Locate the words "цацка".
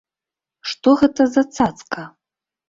1.59-2.09